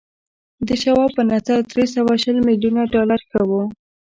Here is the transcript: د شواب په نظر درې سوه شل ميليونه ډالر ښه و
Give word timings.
د 0.67 0.69
شواب 0.81 1.09
په 1.17 1.23
نظر 1.31 1.57
درې 1.71 1.85
سوه 1.95 2.13
شل 2.23 2.37
ميليونه 2.47 2.81
ډالر 2.93 3.19
ښه 3.29 3.41
و 3.49 3.51